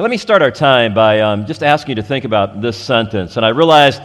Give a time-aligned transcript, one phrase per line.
[0.00, 2.78] Hey, let me start our time by um, just asking you to think about this
[2.78, 3.36] sentence.
[3.36, 4.00] And I realize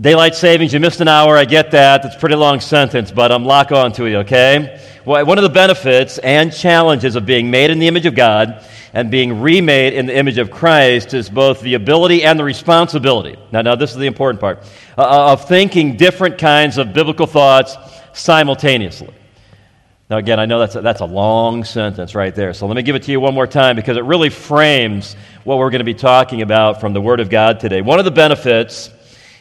[0.00, 2.02] daylight savings, you missed an hour, I get that.
[2.06, 4.82] It's a pretty long sentence, but I'm lock on to it, okay?
[5.04, 8.64] Well, one of the benefits and challenges of being made in the image of God
[8.94, 13.36] and being remade in the image of Christ is both the ability and the responsibility.
[13.52, 14.60] Now, now this is the important part
[14.96, 17.76] uh, uh of thinking different kinds of biblical thoughts
[18.14, 19.12] simultaneously.
[20.12, 22.82] Now, again, I know that's a, that's a long sentence right there, so let me
[22.82, 25.86] give it to you one more time because it really frames what we're going to
[25.86, 27.80] be talking about from the Word of God today.
[27.80, 28.90] One of the benefits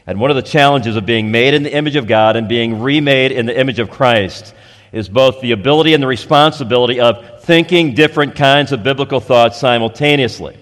[0.07, 2.80] and one of the challenges of being made in the image of God and being
[2.80, 4.55] remade in the image of Christ
[4.94, 10.55] is both the ability and the responsibility of thinking different kinds of biblical thoughts simultaneously.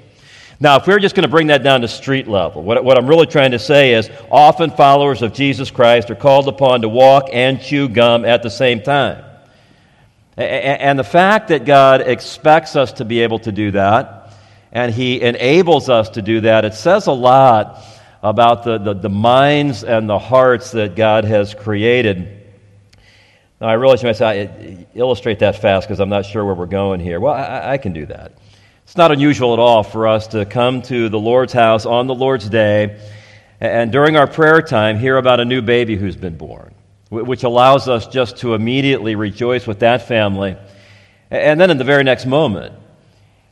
[0.59, 3.05] Now, if we're just going to bring that down to street level, what, what I'm
[3.05, 7.29] really trying to say is often followers of Jesus Christ are called upon to walk
[7.31, 9.25] and chew gum at the same time.
[10.39, 14.33] And the fact that God expects us to be able to do that,
[14.71, 17.83] and He enables us to do that, it says a lot
[18.23, 22.37] about the, the, the minds and the hearts that God has created.
[23.59, 26.67] Now, I realize you might say, illustrate that fast because I'm not sure where we're
[26.67, 27.19] going here.
[27.19, 28.31] Well, I, I can do that.
[28.83, 32.15] It's not unusual at all for us to come to the Lord's house on the
[32.15, 32.99] Lord's day
[33.59, 36.73] and during our prayer time hear about a new baby who's been born
[37.09, 40.55] which allows us just to immediately rejoice with that family.
[41.31, 42.75] And then in the very next moment,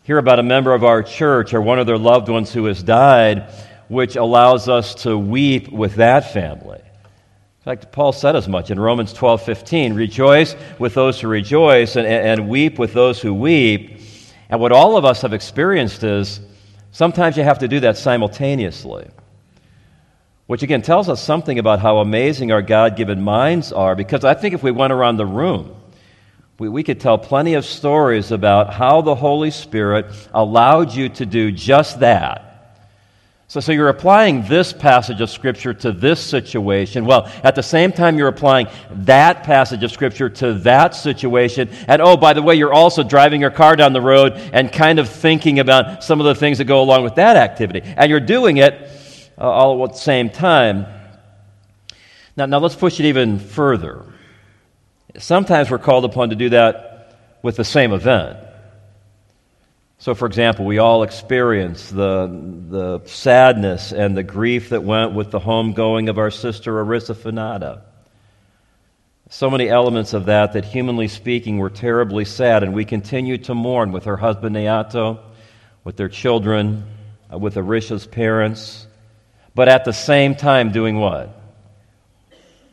[0.04, 2.84] hear about a member of our church or one of their loved ones who has
[2.84, 3.52] died,
[3.88, 6.80] which allows us to weep with that family.
[6.80, 11.96] In fact, Paul said as much in Romans 12 15 rejoice with those who rejoice
[11.96, 14.00] and, and weep with those who weep.
[14.50, 16.40] And what all of us have experienced is
[16.92, 19.10] sometimes you have to do that simultaneously
[20.48, 23.96] which again tells us something about how amazing our God given minds are.
[23.96, 25.76] Because I think if we went around the room,
[26.58, 31.26] we, we could tell plenty of stories about how the Holy Spirit allowed you to
[31.26, 32.46] do just that.
[33.50, 37.06] So, so you're applying this passage of Scripture to this situation.
[37.06, 41.70] Well, at the same time, you're applying that passage of Scripture to that situation.
[41.88, 45.00] And oh, by the way, you're also driving your car down the road and kind
[45.00, 47.82] of thinking about some of the things that go along with that activity.
[47.84, 48.90] And you're doing it
[49.38, 50.86] uh, all at the same time.
[52.36, 54.06] Now, now let's push it even further.
[55.18, 58.38] Sometimes we're called upon to do that with the same event.
[60.00, 62.28] So, for example, we all experience the,
[62.70, 67.82] the sadness and the grief that went with the homegoing of our sister Funada.
[69.30, 73.56] So many elements of that that, humanly speaking, were terribly sad, and we continue to
[73.56, 75.20] mourn with her husband Neato,
[75.84, 76.86] with their children,
[77.34, 78.87] uh, with Arisha's parents,
[79.58, 81.36] but at the same time doing what?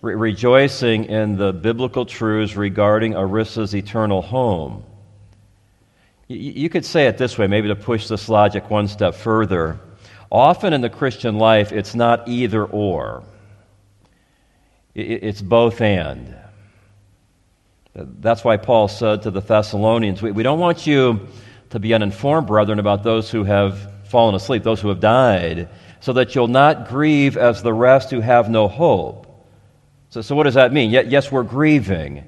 [0.02, 4.84] Re- rejoicing in the biblical truths regarding Arissa's eternal home.
[6.28, 9.80] Y- you could say it this way, maybe to push this logic one step further.
[10.30, 13.24] Often in the Christian life, it's not either or,
[14.94, 16.36] it's both and.
[17.94, 21.28] That's why Paul said to the Thessalonians, we, we don't want you
[21.70, 25.70] to be uninformed, brethren, about those who have fallen asleep, those who have died
[26.04, 29.26] so that you'll not grieve as the rest who have no hope.
[30.10, 30.90] So, so what does that mean?
[30.90, 32.24] Yes, we're grieving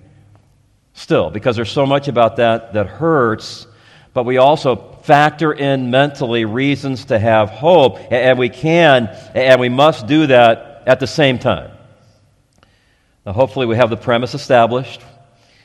[0.94, 3.66] still, because there's so much about that that hurts,
[4.14, 9.69] but we also factor in mentally reasons to have hope, and we can and we
[9.69, 11.70] must do that at the same time.
[13.26, 15.03] Now, hopefully, we have the premise established.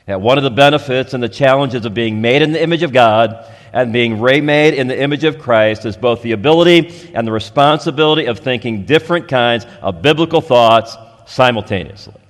[0.06, 2.92] And one of the benefits and the challenges of being made in the image of
[2.92, 7.32] God and being remade in the image of Christ is both the ability and the
[7.32, 10.96] responsibility of thinking different kinds of biblical thoughts
[11.26, 12.20] simultaneously.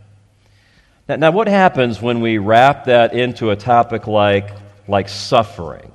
[1.09, 4.51] Now, now what happens when we wrap that into a topic like,
[4.87, 5.91] like suffering?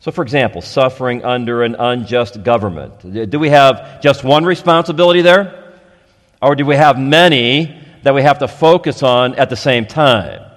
[0.00, 3.30] So, for example, suffering under an unjust government.
[3.30, 5.74] Do we have just one responsibility there?
[6.40, 10.47] Or do we have many that we have to focus on at the same time?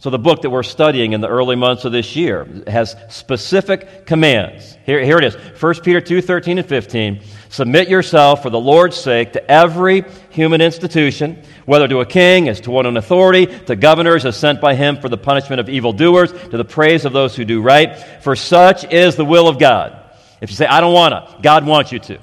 [0.00, 4.06] So, the book that we're studying in the early months of this year has specific
[4.06, 4.78] commands.
[4.86, 7.20] Here, here it is 1 Peter 2 13 and 15.
[7.50, 12.62] Submit yourself for the Lord's sake to every human institution, whether to a king as
[12.62, 16.32] to one in authority, to governors as sent by him for the punishment of evildoers,
[16.32, 17.98] to the praise of those who do right.
[18.22, 20.02] For such is the will of God.
[20.40, 22.18] If you say, I don't want to, God wants you to.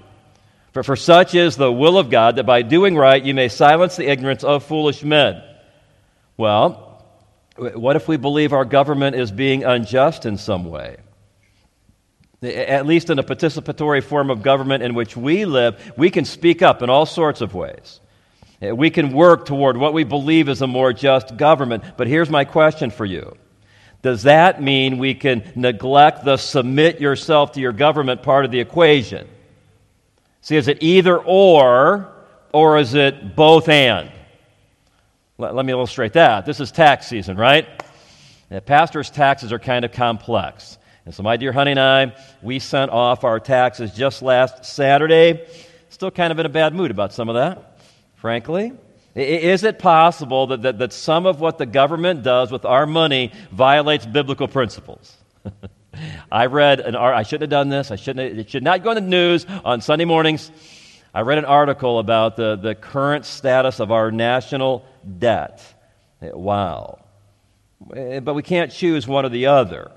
[0.74, 3.98] For, for such is the will of God that by doing right you may silence
[3.98, 5.44] the ignorance of foolish men.
[6.38, 6.87] Well,
[7.58, 10.98] what if we believe our government is being unjust in some way?
[12.42, 16.62] At least in a participatory form of government in which we live, we can speak
[16.62, 18.00] up in all sorts of ways.
[18.62, 21.84] We can work toward what we believe is a more just government.
[21.96, 23.36] But here's my question for you
[24.04, 28.60] Does that mean we can neglect the submit yourself to your government part of the
[28.60, 29.28] equation?
[30.42, 32.14] See, is it either or,
[32.54, 34.12] or is it both and?
[35.38, 36.46] Let, let me illustrate that.
[36.46, 37.68] This is tax season, right?
[38.50, 40.78] The pastor's taxes are kind of complex.
[41.06, 45.46] And so, my dear honey and I, we sent off our taxes just last Saturday.
[45.90, 47.80] Still kind of in a bad mood about some of that,
[48.16, 48.74] frankly.
[49.16, 53.32] Is it possible that, that, that some of what the government does with our money
[53.52, 55.16] violates biblical principles?
[56.32, 57.90] I read an I shouldn't have done this.
[57.90, 60.52] I shouldn't it should not go in the news on Sunday mornings.
[61.18, 64.86] I read an article about the, the current status of our national
[65.18, 65.64] debt.
[66.22, 67.04] Wow.
[67.92, 69.90] Eh, but we can't choose one or the other.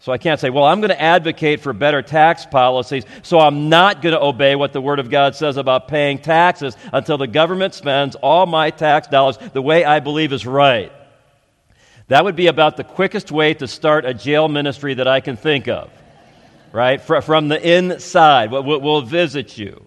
[0.00, 3.68] So I can't say, well, I'm going to advocate for better tax policies, so I'm
[3.68, 7.28] not going to obey what the Word of God says about paying taxes until the
[7.28, 10.90] government spends all my tax dollars the way I believe is right.
[12.08, 15.36] That would be about the quickest way to start a jail ministry that I can
[15.36, 15.88] think of,
[16.72, 17.00] right?
[17.00, 18.50] From the inside.
[18.50, 19.86] We'll visit you.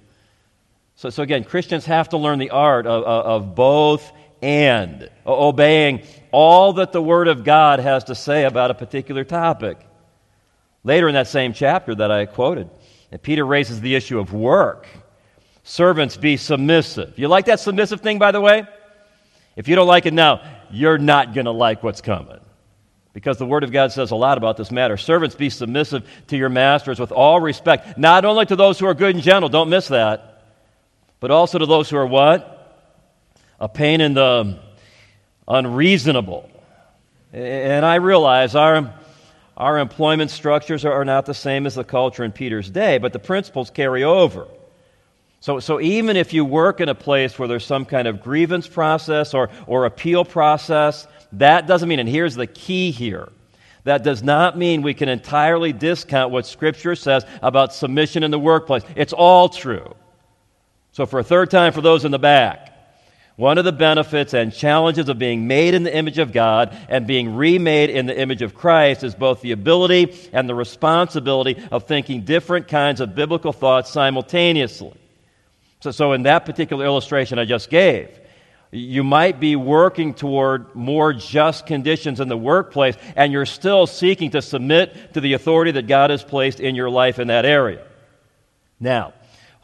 [0.95, 4.11] So, so again, Christians have to learn the art of, of both
[4.41, 9.77] and obeying all that the Word of God has to say about a particular topic.
[10.83, 12.69] Later in that same chapter that I quoted,
[13.23, 14.87] Peter raises the issue of work.
[15.63, 17.17] Servants, be submissive.
[17.17, 18.67] You like that submissive thing, by the way?
[19.55, 22.39] If you don't like it now, you're not going to like what's coming.
[23.13, 24.97] Because the Word of God says a lot about this matter.
[24.97, 28.93] Servants, be submissive to your masters with all respect, not only to those who are
[28.93, 30.34] good and gentle, don't miss that,
[31.25, 32.87] but also to those who are what?
[33.59, 34.59] A pain in the
[35.47, 36.47] unreasonable.
[37.33, 38.93] And I realize our
[39.57, 43.17] our employment structures are not the same as the culture in Peter's day, but the
[43.17, 44.45] principles carry over.
[45.39, 48.67] So, so even if you work in a place where there's some kind of grievance
[48.67, 53.29] process or, or appeal process, that doesn't mean, and here's the key here,
[53.83, 58.37] that does not mean we can entirely discount what Scripture says about submission in the
[58.37, 58.83] workplace.
[58.95, 59.95] It's all true.
[60.95, 62.71] So, for a third time, for those in the back,
[63.35, 67.05] one of the benefits and challenges of being made in the image of God and
[67.05, 71.83] being remade in the image of Christ is both the ability and the responsibility of
[71.83, 74.93] thinking different kinds of biblical thoughts simultaneously.
[75.81, 78.17] So, so in that particular illustration I just gave,
[78.71, 84.31] you might be working toward more just conditions in the workplace, and you're still seeking
[84.31, 87.85] to submit to the authority that God has placed in your life in that area.
[88.79, 89.13] Now,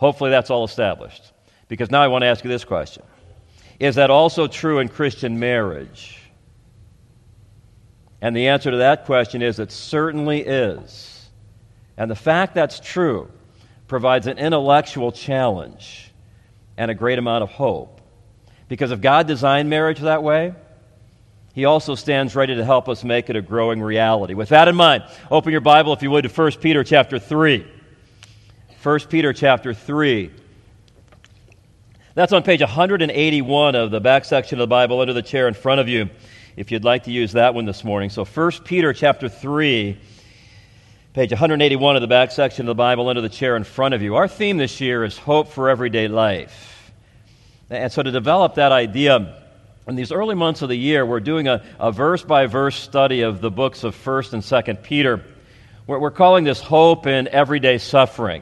[0.02, 1.32] hopefully that's all established.
[1.70, 3.04] Because now I want to ask you this question
[3.80, 6.18] is that also true in Christian marriage?
[8.22, 11.30] And the answer to that question is it certainly is.
[11.98, 13.32] And the fact that's true
[13.88, 16.12] provides an intellectual challenge
[16.78, 18.02] and a great amount of hope.
[18.68, 20.54] Because if God designed marriage that way,
[21.54, 24.36] he also stands ready to help us make it a growing reality.
[24.36, 27.66] With that in mind, open your Bible, if you would, to 1 Peter chapter 3.
[28.84, 30.32] 1 Peter chapter 3.
[32.16, 35.54] That's on page 181 of the back section of the Bible under the chair in
[35.54, 36.10] front of you,
[36.56, 38.10] if you'd like to use that one this morning.
[38.10, 40.00] So 1 Peter chapter 3,
[41.14, 44.02] page 181 of the back section of the Bible under the chair in front of
[44.02, 44.16] you.
[44.16, 46.92] Our theme this year is hope for everyday life.
[47.70, 49.44] And so to develop that idea,
[49.86, 51.62] in these early months of the year, we're doing a,
[51.92, 55.24] verse by verse study of the books of 1st and 2nd Peter.
[55.86, 58.42] We're, we're calling this hope in everyday suffering.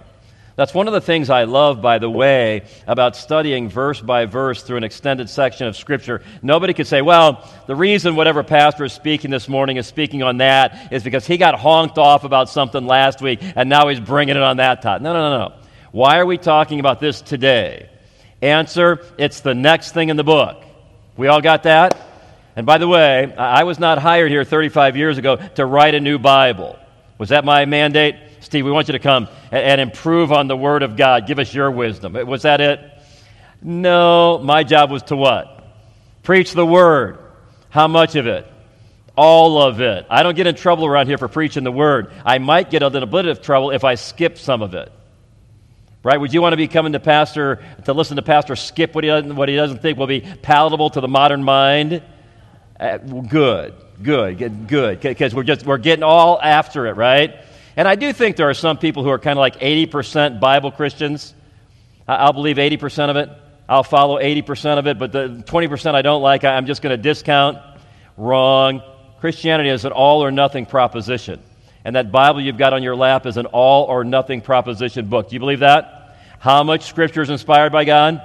[0.59, 4.61] That's one of the things I love, by the way, about studying verse by verse
[4.61, 6.21] through an extended section of Scripture.
[6.41, 10.39] Nobody could say, well, the reason whatever pastor is speaking this morning is speaking on
[10.39, 14.35] that is because he got honked off about something last week and now he's bringing
[14.35, 15.01] it on that topic.
[15.01, 15.55] No, no, no, no.
[15.93, 17.89] Why are we talking about this today?
[18.41, 20.61] Answer it's the next thing in the book.
[21.15, 21.97] We all got that?
[22.57, 26.01] And by the way, I was not hired here 35 years ago to write a
[26.01, 26.77] new Bible.
[27.17, 28.17] Was that my mandate?
[28.41, 31.27] Steve, we want you to come and, improve on the Word of God.
[31.27, 32.13] Give us your wisdom.
[32.13, 32.79] Was that it?
[33.61, 35.63] No, my job was to what?
[36.23, 37.17] Preach the Word.
[37.69, 38.47] How much of it?
[39.15, 40.05] All of it.
[40.09, 42.11] I don't get in trouble around here for preaching the Word.
[42.25, 44.91] I might get a little bit of trouble if I skip some of it.
[46.01, 46.17] Right?
[46.17, 49.09] Would you want to be coming to pastor to listen to pastor skip what he
[49.09, 52.01] doesn't, what he doesn't think will be palatable to the modern mind?
[52.79, 57.35] Uh, good, good, good, because we're just we're getting all after it, right?
[57.75, 60.71] And I do think there are some people who are kind of like 80% Bible
[60.71, 61.33] Christians.
[62.07, 63.29] I'll believe 80% of it.
[63.67, 67.01] I'll follow 80% of it, but the 20% I don't like, I'm just going to
[67.01, 67.59] discount.
[68.17, 68.81] Wrong.
[69.19, 71.39] Christianity is an all or nothing proposition.
[71.85, 75.29] And that Bible you've got on your lap is an all or nothing proposition book.
[75.29, 76.17] Do you believe that?
[76.39, 78.21] How much Scripture is inspired by God?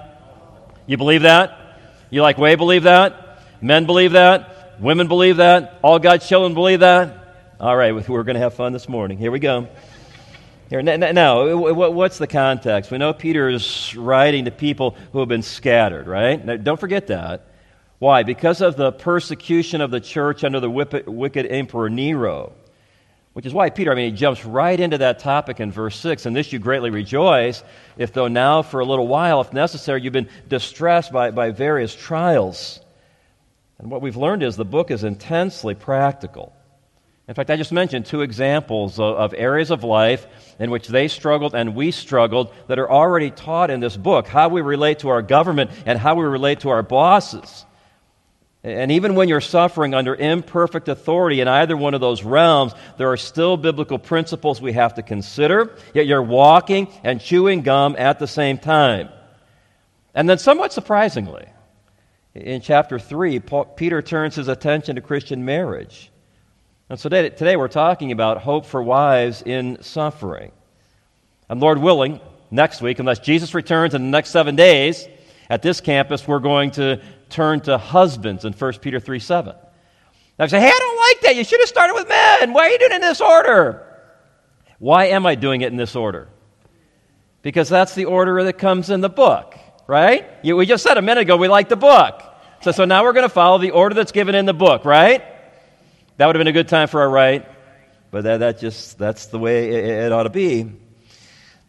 [0.86, 1.78] You believe that?
[2.10, 3.38] You like way believe that?
[3.60, 4.80] Men believe that?
[4.80, 5.78] Women believe that?
[5.82, 7.24] All God's children believe that?
[7.61, 9.16] All right, we're going to have fun this morning.
[9.16, 9.68] Here we go.
[10.70, 12.90] Here, now, what's the context?
[12.90, 16.44] We know Peter is writing to people who have been scattered, right?
[16.44, 17.46] Now, don't forget that.
[18.00, 18.25] Why?
[18.25, 22.52] Because of the persecution of the church under the wicked emperor Nero.
[23.34, 26.26] Which is why Peter, I mean, he jumps right into that topic in verse 6.
[26.26, 27.62] And this you greatly rejoice,
[27.96, 31.94] if though now for a little while, if necessary, you've been distressed by, by various
[31.94, 32.80] trials.
[33.78, 36.52] And what we've learned is the book is intensely practical.
[37.26, 40.26] In fact, I just mentioned two examples of, of, areas of life
[40.59, 44.50] in which they struggled and we struggled that are already taught in this book how
[44.50, 47.64] we relate to our government and how we relate to our bosses.
[48.62, 53.11] And even when you're suffering under imperfect authority in either one of those realms, there
[53.11, 58.19] are still biblical principles we have to consider, yet you're walking and chewing gum at
[58.19, 59.11] the same time.
[60.14, 61.47] And then, somewhat surprisingly,
[62.35, 66.11] in chapter 3, Paul, Peter turns his attention to Christian marriage.
[66.91, 70.53] And so today, today we're talking about hope for wives in suffering.
[71.49, 75.09] And Lord willing, next week, unless Jesus returns in the next seven days,
[75.49, 79.55] at this campus, we're going to turn to husbands in 1 Peter 3 7.
[80.38, 81.37] Now, I say, hey, I don't like that.
[81.37, 82.53] You should have started with men.
[82.53, 83.87] Why are you doing it in this order?
[84.79, 86.29] Why am I doing it in this order?
[87.43, 89.55] Because that's the order that comes in the book,
[89.87, 90.29] right?
[90.43, 92.23] You, we just said a minute ago we like the book.
[92.62, 95.23] So, so now we're going to follow the order that's given in the book, right?
[96.16, 97.44] That would have been a good time for a right,
[98.12, 100.71] but that, that just, that's the way it, it ought to be.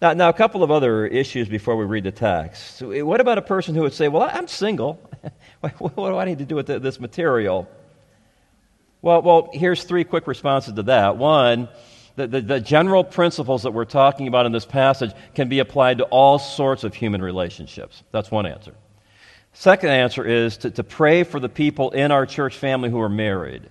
[0.01, 2.83] Now, now, a couple of other issues before we read the text.
[2.83, 4.99] Eh, what about a person who would say, Well, I'm single.
[5.79, 7.67] what do I need to do with this material?
[9.01, 11.17] Well, well, here's three quick responses to that.
[11.17, 11.69] One,
[12.15, 15.97] the, the, the, general principles that we're talking about in this passage can be applied
[15.99, 18.03] to all sorts of human relationships.
[18.11, 18.73] That's one answer.
[19.53, 23.09] Second answer is to, to pray for the people in our church family who are
[23.09, 23.69] married,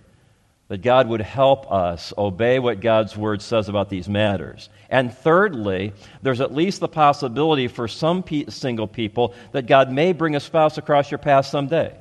[0.69, 4.71] that God would help us obey what God's word says about these matters.
[4.89, 5.93] And thirdly,
[6.23, 10.41] there's at least the possibility for some pe- single people that God may bring a
[10.41, 11.95] spouse across your path someday.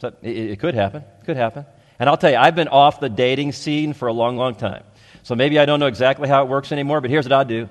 [0.00, 1.02] So it, it could happen.
[1.20, 1.66] It could happen.
[1.98, 4.84] And I'll tell you, I've been off the dating scene for a long, long time.
[5.22, 7.68] So maybe I don't know exactly how it works anymore, but here's what I'd do.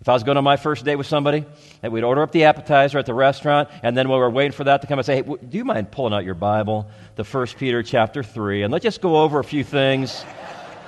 [0.00, 1.44] If I was going on my first date with somebody,
[1.82, 4.52] and we'd order up the appetizer at the restaurant, and then while we are waiting
[4.52, 7.24] for that to come, I'd say, hey, do you mind pulling out your Bible, the
[7.24, 10.24] 1 Peter chapter 3, and let's just go over a few things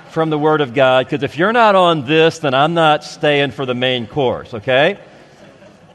[0.09, 3.51] from the Word of God, because if you're not on this, then I'm not staying
[3.51, 4.97] for the main course, okay?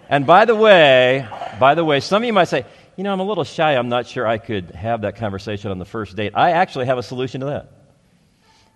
[0.08, 1.26] And by the way,
[1.58, 2.64] by the way, some of you might say,
[2.96, 3.72] you know, I'm a little shy.
[3.76, 6.32] I'm not sure I could have that conversation on the first date.
[6.34, 7.70] I actually have a solution to that.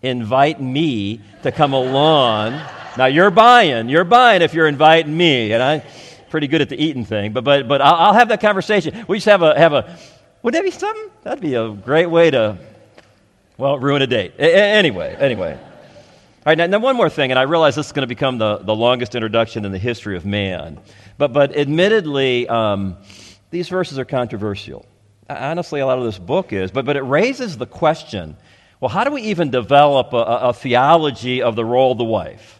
[0.03, 2.61] Invite me to come along.
[2.97, 3.89] Now you're buying.
[3.89, 5.83] You're buying if you're inviting me, and I'm
[6.31, 7.33] pretty good at the eating thing.
[7.33, 9.05] But but but I'll, I'll have that conversation.
[9.09, 9.99] We just have a have a.
[10.43, 11.11] Would that be something?
[11.23, 12.59] That'd be a great way to
[13.61, 14.33] well, ruin a date.
[14.39, 15.53] A- anyway, anyway.
[15.53, 18.39] All right, now, now, one more thing, and I realize this is going to become
[18.39, 20.81] the, the longest introduction in the history of man.
[21.19, 22.97] But, but admittedly, um,
[23.51, 24.87] these verses are controversial.
[25.29, 26.71] Honestly, a lot of this book is.
[26.71, 28.39] But, but it raises the question
[28.81, 32.60] well, how do we even develop a, a theology of the role of the wife?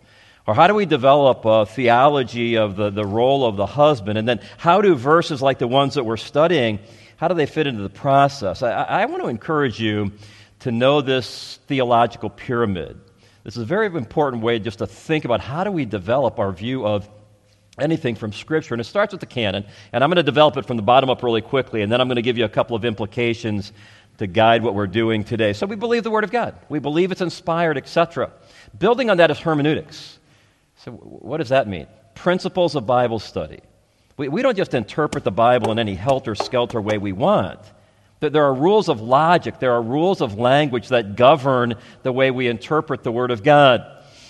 [0.51, 4.19] Or how do we develop a theology of the, the role of the husband?
[4.19, 6.81] And then how do verses like the ones that we're studying,
[7.19, 8.61] how do they fit into the process?
[8.61, 10.11] I, I want to encourage you
[10.59, 13.01] to know this theological pyramid.
[13.45, 16.51] This is a very important way just to think about how do we develop our
[16.51, 17.09] view of
[17.79, 18.75] anything from Scripture.
[18.75, 21.11] And it starts with the canon, and I'm going to develop it from the bottom
[21.11, 23.73] up really quickly, and then I'm going to give you a couple of implications
[24.19, 25.53] to guide what we're doing today.
[25.53, 26.57] So we believe the Word of God.
[26.69, 28.33] We believe it's inspired, etc.
[28.77, 30.17] Building on that is hermeneutics.
[30.85, 31.87] So what does that mean?
[32.15, 33.61] Principles of Bible study.
[34.17, 37.61] We, we don't just interpret the Bible in any helter-skelter way we want.
[38.21, 42.49] There are rules of logic, there are rules of language that govern the way we
[42.49, 43.81] interpret the Word of God.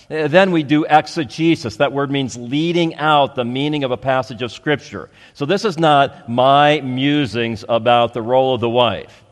[0.09, 1.77] Uh, then we do exegesis.
[1.77, 5.09] That word means leading out the meaning of a passage of Scripture.
[5.33, 9.23] So this is not my musings about the role of the wife.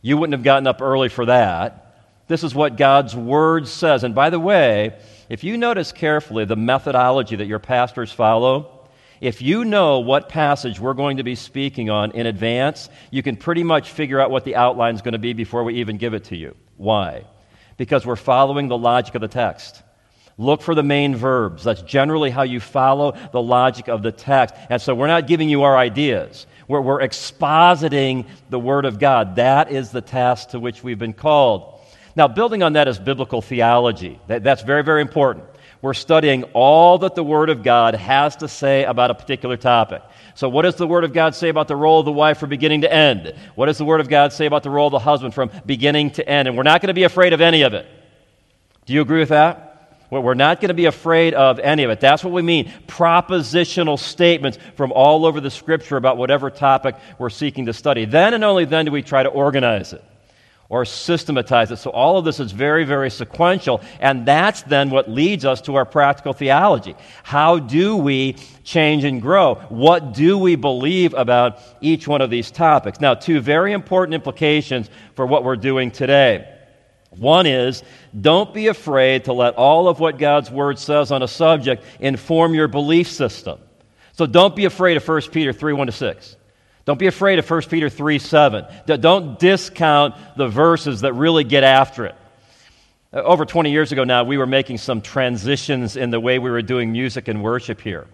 [0.00, 2.06] You wouldn't have gotten up early for that.
[2.28, 4.04] This is what God's Word says.
[4.04, 4.96] And by the way,
[5.28, 8.88] if you notice carefully the methodology that your pastors follow,
[9.20, 13.36] if you know what passage we're going to be speaking on in advance, you can
[13.36, 16.14] pretty much figure out what the outline is going to be before we even give
[16.14, 16.54] it to you.
[16.76, 17.24] Why?
[17.76, 19.82] Because we're following the logic of the text.
[20.40, 21.64] Look for the main verbs.
[21.64, 24.54] That's generally how you follow the logic of the text.
[24.70, 26.46] And so we're not giving you our ideas.
[26.68, 29.36] We're, we're expositing the Word of God.
[29.36, 31.77] That is the task to which we've been called.
[32.18, 34.18] Now, building on that is biblical theology.
[34.26, 35.44] That, that's very, very important.
[35.80, 40.02] We're studying all that the Word of God has to say about a particular topic.
[40.34, 42.50] So, what does the Word of God say about the role of the wife from
[42.50, 43.34] beginning to end?
[43.54, 46.10] What does the Word of God say about the role of the husband from beginning
[46.12, 46.48] to end?
[46.48, 47.86] And we're not going to be afraid of any of it.
[48.86, 50.00] Do you agree with that?
[50.10, 52.00] We're not going to be afraid of any of it.
[52.00, 52.72] That's what we mean.
[52.88, 58.06] Propositional statements from all over the Scripture about whatever topic we're seeking to study.
[58.06, 60.02] Then and only then do we try to organize it
[60.70, 61.78] or systematize it.
[61.78, 65.76] So all of this is very, very sequential, and that's then what leads us to
[65.76, 66.94] our practical theology.
[67.22, 69.54] How do we change and grow?
[69.70, 73.00] What do we believe about each one of these topics?
[73.00, 76.54] Now, two very important implications for what we're doing today.
[77.10, 77.82] One is
[78.20, 82.52] don't be afraid to let all of what God's Word says on a subject inform
[82.52, 83.58] your belief system.
[84.12, 86.36] So don't be afraid of 1 Peter 3 1 to 6.
[86.88, 88.64] Don't be afraid of 1 Peter 3 7.
[88.86, 92.14] Don't discount the verses that really get after it.
[93.12, 96.48] Uh, over 20 years ago now, we were making some transitions in the way we
[96.48, 98.06] were doing music and worship here.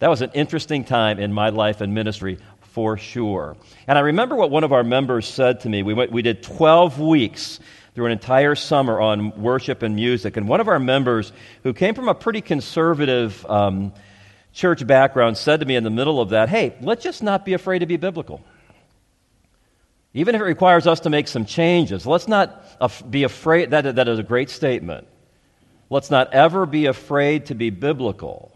[0.00, 3.56] That was an interesting time in my life and ministry for sure.
[3.86, 5.82] And I remember what one of our members said to me.
[5.82, 7.60] We, went, we did 12 weeks
[7.94, 10.36] through an entire summer on worship and music.
[10.36, 11.32] And one of our members,
[11.62, 13.94] who came from a pretty conservative um,
[14.52, 17.54] church background said to me in the middle of that, hey, let's just not be
[17.54, 18.42] afraid to be biblical.
[20.14, 23.70] Even if it requires us to make some changes, let's not be afraid.
[23.70, 25.06] That, that is a great statement.
[25.90, 28.52] Let's not ever be afraid to be biblical.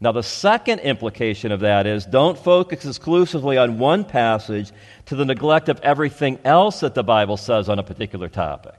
[0.00, 4.70] Now, the second implication of that is don't focus exclusively on one passage
[5.06, 8.74] to the neglect of everything else that the Bible says on a particular topic.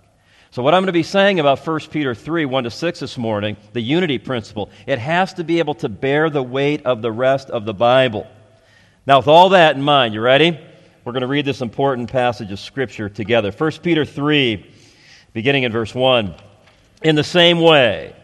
[0.56, 3.18] So, what I'm going to be saying about 1 Peter 3 1 to 6 this
[3.18, 7.12] morning, the unity principle, it has to be able to bear the weight of the
[7.12, 8.26] rest of the Bible.
[9.06, 10.58] Now, with all that in mind, you ready?
[11.04, 13.52] We're going to read this important passage of Scripture together.
[13.52, 14.66] 1 Peter 3,
[15.34, 16.34] beginning in verse 1.
[17.04, 18.16] In the same way.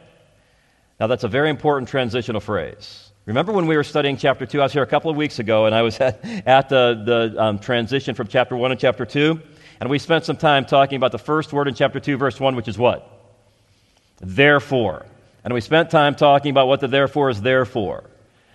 [1.02, 3.12] Now, that's a very important transitional phrase.
[3.26, 4.62] Remember when we were studying chapter 2?
[4.62, 7.44] I was here a couple of weeks ago, and I was at, at the, the
[7.44, 9.38] um, transition from chapter 1 and chapter 2.
[9.82, 12.56] And we spent some time talking about the first word in chapter 2, verse 1,
[12.56, 13.10] which is what?
[14.20, 15.08] Therefore.
[15.44, 18.04] And we spent time talking about what the therefore is there for.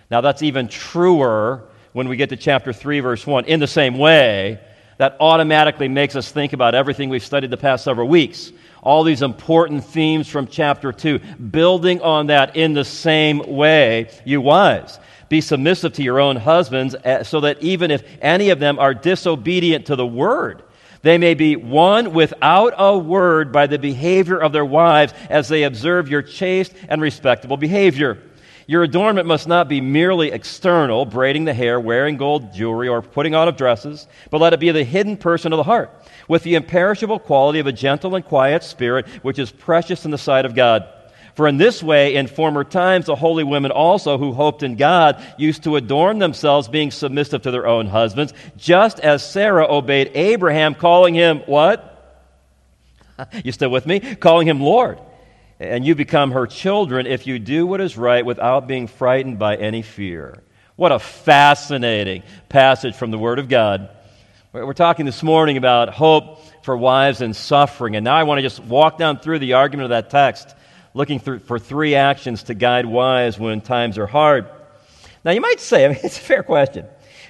[0.09, 3.43] Now, that's even truer when we get to chapter 3, verse 1.
[3.43, 4.61] In the same way,
[4.99, 8.53] that automatically makes us think about everything we've studied the past several weeks.
[8.81, 11.19] All these important themes from chapter 2,
[11.51, 14.97] building on that in the same way, you wives.
[15.27, 18.93] Be submissive to your own husbands, eh, so that even if any of them are
[18.93, 20.63] disobedient to the word,
[21.07, 25.63] they may be won without a word by the behavior of their wives as they
[25.63, 28.21] observe your chaste and respectable behavior.
[28.69, 33.33] Your adornment must not be merely external, braiding the hair, wearing gold jewelry, or putting
[33.33, 35.89] on of dresses, but let it be the hidden person of the heart,
[36.27, 40.17] with the imperishable quality of a gentle and quiet spirit, which is precious in the
[40.17, 40.85] sight of God.
[41.37, 45.23] For in this way, in former times, the holy women also who hoped in God
[45.37, 50.73] used to adorn themselves, being submissive to their own husbands, just as Sarah obeyed Abraham,
[50.73, 51.93] calling him what?
[53.43, 53.99] You still with me?
[53.99, 54.99] Calling him Lord.
[55.59, 59.57] And you become her children if you do what is right without being frightened by
[59.57, 60.41] any fear.
[60.75, 63.89] What a fascinating passage from the Word of God.
[64.53, 67.95] We're talking this morning about hope for wives and suffering.
[67.95, 70.55] And now I want to just walk down through the argument of that text
[70.93, 74.47] looking for three actions to guide wise when times are hard.
[75.23, 76.85] Now, you might say, I mean, it's a fair question.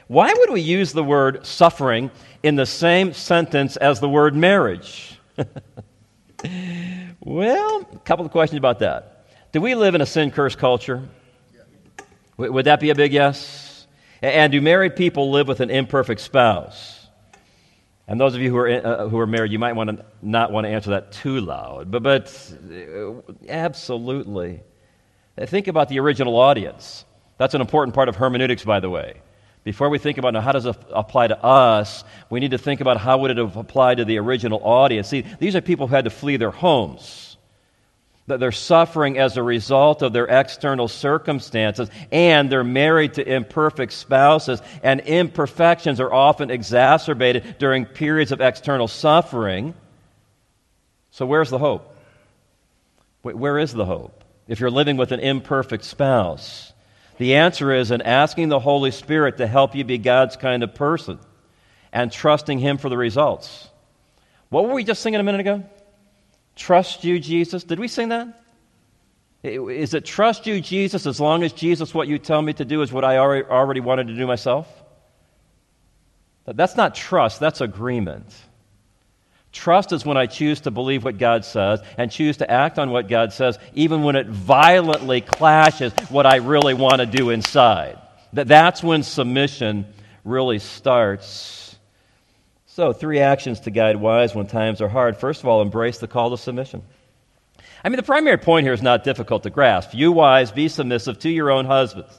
[0.08, 2.12] Why would we use the word suffering
[2.44, 5.20] in the same sentence as the word marriage?
[7.20, 9.26] well, a couple of questions about that.
[9.52, 11.08] Do we live in a sin cursed culture?
[12.38, 13.88] Would that be a big yes?
[14.22, 16.97] And do married people live with an imperfect spouse?
[18.08, 20.52] And those of you who are, uh, who are married, you might want to not
[20.52, 23.14] want to answer that too loud, but, but uh,
[23.50, 24.62] absolutely.
[25.38, 27.06] Think about the original audience.
[27.38, 29.22] That's an important part of hermeneutics, by the way.
[29.64, 32.80] Before we think about now, how does it apply to us, we need to think
[32.80, 35.10] about how would it have applied to the original audience.
[35.10, 37.27] See, these are people who had to flee their homes
[38.28, 43.94] that they're suffering as a result of their external circumstances, and they're married to imperfect
[43.94, 49.74] spouses, and imperfections are often exacerbated during periods of external suffering.
[51.12, 51.96] So, where's the hope?
[53.22, 56.74] Where is the hope if you're living with an imperfect spouse?
[57.18, 60.76] The answer is in asking the Holy Spirit to help you be God's kind of
[60.76, 61.18] person
[61.92, 63.70] and trusting Him for the results.
[64.50, 65.64] What were we just singing a minute ago?
[66.58, 67.64] Trust you, Jesus.
[67.64, 68.44] Did we sing that?
[69.44, 72.82] Is it trust you, Jesus, as long as Jesus, what you tell me to do
[72.82, 74.68] is what I already wanted to do myself?
[76.46, 78.26] That's not trust, that's agreement.
[79.52, 82.90] Trust is when I choose to believe what God says and choose to act on
[82.90, 88.00] what God says, even when it violently clashes what I really want to do inside.
[88.34, 89.86] That's when submission
[90.26, 91.67] really starts.
[92.78, 95.18] So, three actions to guide wise when times are hard.
[95.18, 96.84] First of all, embrace the call to submission.
[97.84, 99.96] I mean, the primary point here is not difficult to grasp.
[99.96, 102.14] You wives, be submissive to your own husbands.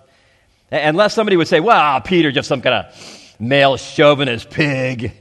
[0.72, 5.12] Unless somebody would say, well, Peter, just some kind of male chauvinist pig.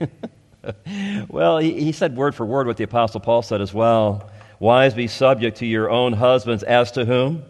[1.30, 4.32] well, he, he said word for word what the Apostle Paul said as well.
[4.60, 7.44] Wives, be subject to your own husbands as to whom?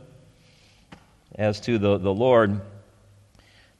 [1.36, 2.60] As to the, the Lord.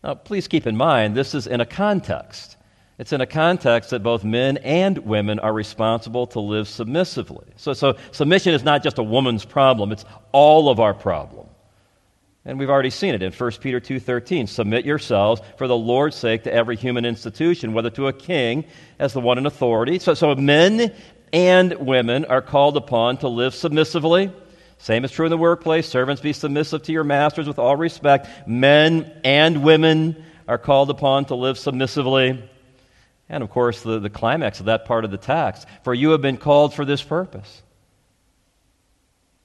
[0.02, 2.57] Now, please keep in mind, this is in a context.
[3.00, 7.46] It's in a context that both men and women are responsible to live submissively.
[7.56, 11.48] So, so submission is not just a woman's problem, it's all of our problem.
[12.44, 14.48] And we've already seen it in 1 Peter 2:13.
[14.48, 18.64] Submit yourselves for the Lord's sake to every human institution, whether to a king
[19.00, 20.00] as the one in authority.
[20.00, 20.94] So, so men
[21.34, 24.32] and women are called upon to live submissively.
[24.78, 25.90] Same is true in the workplace.
[25.90, 28.28] Servants, be submissive to your masters with all respect.
[28.48, 32.42] Men and women are called upon to live submissively.
[33.30, 36.22] And of course, the, the climax of that part of the text for you have
[36.22, 37.62] been called for this purpose.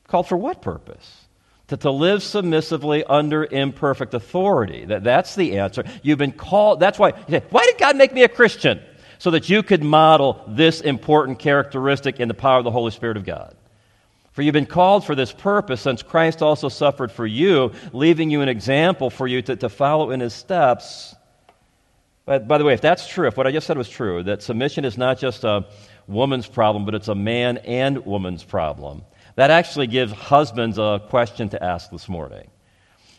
[0.07, 1.25] Called for what purpose?
[1.69, 4.85] To, to live submissively under imperfect authority.
[4.85, 5.85] That, that's the answer.
[6.03, 6.81] You've been called.
[6.81, 7.13] That's why.
[7.29, 8.81] Say, why did God make me a Christian?
[9.19, 13.17] So that you could model this important characteristic in the power of the Holy Spirit
[13.17, 13.55] of God.
[14.33, 18.41] For you've been called for this purpose, since Christ also suffered for you, leaving you
[18.41, 21.15] an example for you to, to follow in his steps
[22.25, 24.43] but by the way, if that's true, if what I just said was true, that
[24.43, 25.67] submission is not just a
[26.07, 29.03] woman's problem, but it's a man and woman's problem,
[29.35, 32.49] that actually gives husbands a question to ask this morning.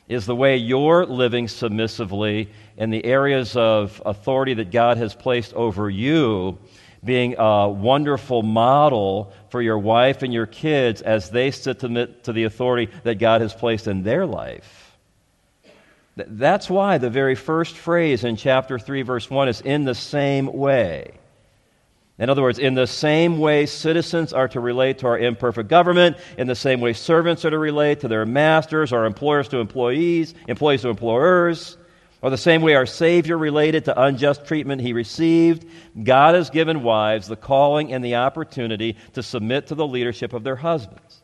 [0.07, 5.53] Is the way you're living submissively in the areas of authority that God has placed
[5.53, 6.57] over you
[7.03, 12.43] being a wonderful model for your wife and your kids as they submit to the
[12.43, 14.82] authority that God has placed in their life?
[16.15, 20.51] That's why the very first phrase in chapter 3, verse 1 is in the same
[20.51, 21.13] way.
[22.19, 26.17] In other words, in the same way citizens are to relate to our imperfect government,
[26.37, 30.35] in the same way servants are to relate to their masters, or employers to employees,
[30.47, 31.77] employees to employers,
[32.21, 35.65] or the same way our Savior related to unjust treatment he received,
[36.01, 40.43] God has given wives the calling and the opportunity to submit to the leadership of
[40.43, 41.23] their husbands.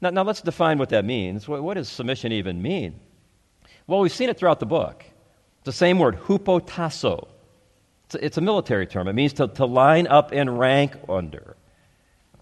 [0.00, 1.46] Now, now let's define what that means.
[1.46, 2.98] What, what does submission even mean?
[3.92, 5.04] Well, we've seen it throughout the book.
[5.04, 7.28] It's the same word, hupotasso.
[8.06, 9.06] It's a, it's a military term.
[9.06, 11.58] It means to, to line up and rank under.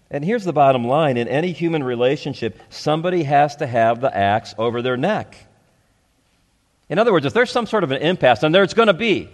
[0.09, 4.55] And here's the bottom line in any human relationship, somebody has to have the axe
[4.57, 5.35] over their neck.
[6.87, 9.29] In other words, if there's some sort of an impasse, and there's going to be,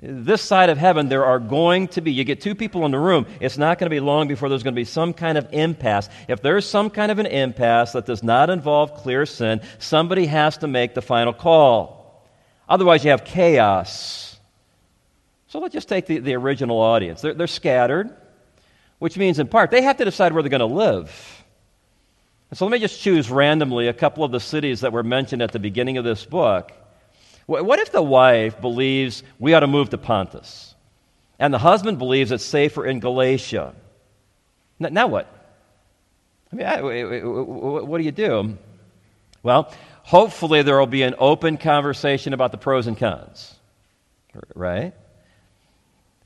[0.00, 2.98] this side of heaven, there are going to be, you get two people in the
[2.98, 5.48] room, it's not going to be long before there's going to be some kind of
[5.52, 6.08] impasse.
[6.28, 10.58] If there's some kind of an impasse that does not involve clear sin, somebody has
[10.58, 12.24] to make the final call.
[12.68, 14.38] Otherwise, you have chaos.
[15.48, 17.20] So let's just take the, the original audience.
[17.20, 18.14] They're, they're scattered,
[19.00, 21.44] which means, in part, they have to decide where they're going to live.
[22.50, 25.42] And so let me just choose randomly a couple of the cities that were mentioned
[25.42, 26.72] at the beginning of this book.
[27.48, 30.74] What if the wife believes we ought to move to Pontus,
[31.38, 33.74] and the husband believes it's safer in Galatia?
[34.78, 35.34] Now what?
[36.52, 38.58] I mean, what do you do?
[39.42, 43.54] Well, hopefully there will be an open conversation about the pros and cons,
[44.54, 44.92] right?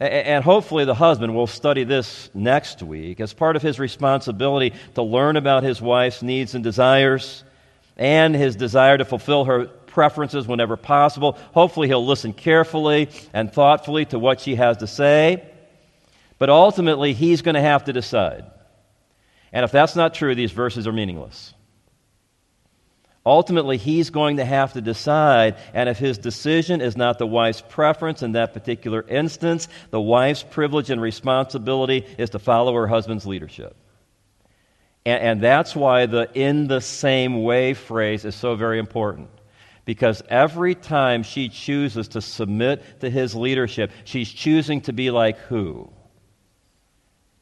[0.00, 5.04] And hopefully, the husband will study this next week as part of his responsibility to
[5.04, 7.44] learn about his wife's needs and desires
[7.96, 11.38] and his desire to fulfill her preferences whenever possible.
[11.54, 15.48] Hopefully, he'll listen carefully and thoughtfully to what she has to say.
[16.38, 18.46] But ultimately, he's going to have to decide.
[19.52, 21.54] And if that's not true, these verses are meaningless.
[23.24, 27.60] Ultimately, he's going to have to decide, and if his decision is not the wife's
[27.60, 33.24] preference in that particular instance, the wife's privilege and responsibility is to follow her husband's
[33.24, 33.76] leadership.
[35.06, 39.28] And, and that's why the in the same way phrase is so very important
[39.84, 45.38] because every time she chooses to submit to his leadership, she's choosing to be like
[45.38, 45.90] who?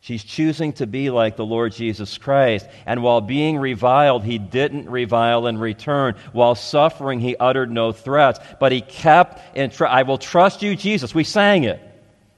[0.03, 2.67] She's choosing to be like the Lord Jesus Christ.
[2.87, 6.15] And while being reviled, he didn't revile in return.
[6.33, 8.41] While suffering, he uttered no threats.
[8.59, 11.15] But he kept in tr- I will trust you, Jesus.
[11.15, 11.81] We sang it.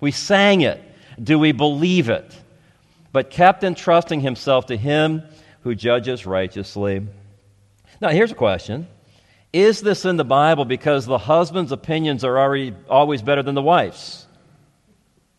[0.01, 0.83] We sang it.
[1.23, 2.37] Do we believe it?
[3.13, 5.23] But kept entrusting himself to him
[5.61, 7.07] who judges righteously.
[8.01, 8.89] Now, here's a question
[9.53, 13.63] is this in the Bible because the husband's opinions are already, always better than the
[13.63, 14.27] wife's?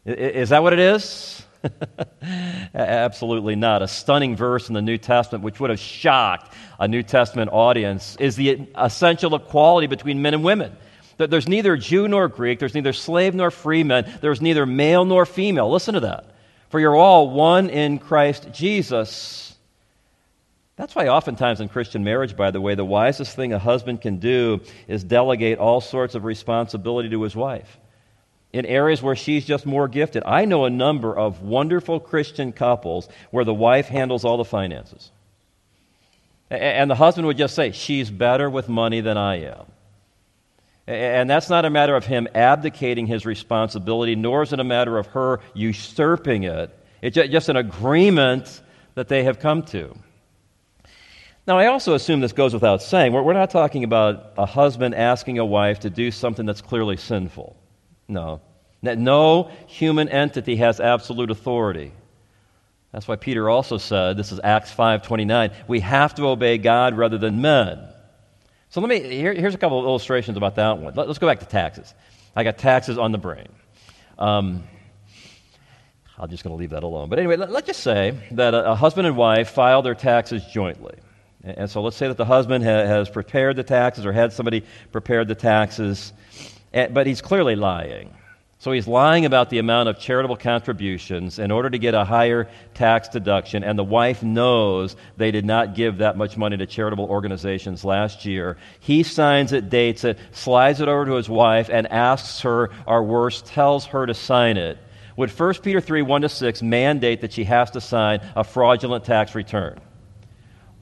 [0.06, 1.44] Is that what it is?
[2.74, 3.82] Absolutely not.
[3.82, 8.18] A stunning verse in the New Testament, which would have shocked a New Testament audience,
[8.20, 10.76] is the essential equality between men and women.
[11.18, 15.06] That There's neither Jew nor Greek, there's neither slave nor free man, there's neither male
[15.06, 15.72] nor female.
[15.72, 16.26] Listen to that.
[16.70, 19.53] For you're all one in Christ Jesus.
[20.76, 24.18] That's why, oftentimes in Christian marriage, by the way, the wisest thing a husband can
[24.18, 27.80] do is delegate all sorts of responsibility to his wife
[28.54, 30.24] in areas where she's just more gifted.
[30.26, 35.12] I know a number of wonderful Christian couples where the wife handles all the finances.
[36.50, 39.66] And the husband would just say, She's better with money than I am.
[40.86, 44.98] And that's not a matter of him abdicating his responsibility, nor is it a matter
[44.98, 46.78] of her usurping it.
[47.02, 48.62] It's just an agreement
[48.94, 49.96] that they have come to.
[51.46, 53.12] Now, I also assume this goes without saying.
[53.12, 57.58] We're not talking about a husband asking a wife to do something that's clearly sinful.
[58.08, 58.42] No.
[58.82, 61.92] No human entity has absolute authority.
[62.94, 67.18] That's why Peter also said, this is Acts 5:29, we have to obey God rather
[67.18, 67.80] than men.
[68.70, 70.94] So let me here, here's a couple of illustrations about that one.
[70.96, 71.94] Let, us go back to taxes.
[72.36, 73.50] I got taxes on the brain.
[74.18, 74.64] Um,
[76.18, 77.10] I'm just going to leave that alone.
[77.10, 80.44] But anyway, let, us just say that a, a, husband and wife file their taxes
[80.46, 80.96] jointly.
[81.44, 85.28] And, so let's say that the husband has prepared the taxes or had somebody prepared
[85.28, 86.14] the taxes
[86.74, 88.14] but he's clearly lying.
[88.58, 92.48] So he's lying about the amount of charitable contributions in order to get a higher
[92.74, 97.06] tax deduction, and the wife knows they did not give that much money to charitable
[97.06, 98.58] organizations last year.
[98.80, 103.04] He signs it, dates it, slides it over to his wife, and asks her, or
[103.04, 104.78] worse, tells her to sign it.
[105.18, 109.04] Would 1 Peter 3 1 to 6 mandate that she has to sign a fraudulent
[109.04, 109.78] tax return?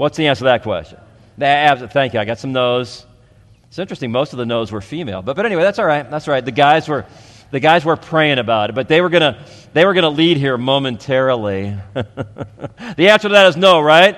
[0.02, 0.98] What's the answer to that question?
[1.38, 2.20] Thank you.
[2.20, 3.06] I got some no's.
[3.68, 5.22] It's interesting, most of the no's were female.
[5.22, 6.10] But, but anyway, that's all right.
[6.10, 6.44] That's all right.
[6.44, 7.06] The guys were,
[7.52, 10.58] the guys were praying about it, but they were to they were to lead here
[10.58, 11.78] momentarily.
[11.94, 14.18] the answer to that is no, right?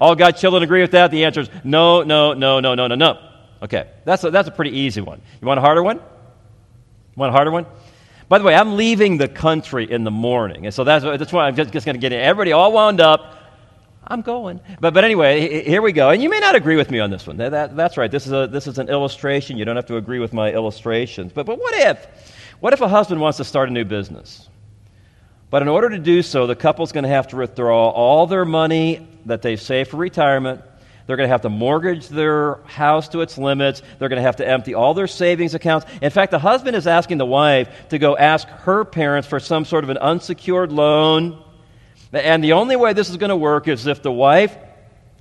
[0.00, 1.10] All God's children agree with that?
[1.10, 3.18] The answer is no, no, no, no, no, no, no.
[3.62, 5.20] Okay, that's a, that's a pretty easy one.
[5.42, 5.98] You want a harder one?
[5.98, 6.02] You
[7.16, 7.66] want a harder one?
[8.30, 11.46] By the way, I'm leaving the country in the morning, and so that's, that's why
[11.46, 12.20] I'm just, just going to get in.
[12.20, 13.37] everybody all wound up
[14.10, 14.60] I'm going.
[14.80, 16.08] But, but anyway, here we go.
[16.08, 17.36] And you may not agree with me on this one.
[17.36, 18.10] That, that, that's right.
[18.10, 19.58] This is, a, this is an illustration.
[19.58, 21.32] You don't have to agree with my illustrations.
[21.32, 22.06] But, but what if?
[22.60, 24.48] What if a husband wants to start a new business?
[25.50, 28.46] But in order to do so, the couple's going to have to withdraw all their
[28.46, 30.62] money that they've saved for retirement.
[31.06, 33.82] They're going to have to mortgage their house to its limits.
[33.98, 35.86] They're going to have to empty all their savings accounts.
[36.02, 39.64] In fact, the husband is asking the wife to go ask her parents for some
[39.64, 41.42] sort of an unsecured loan
[42.12, 44.56] and the only way this is going to work is if the wife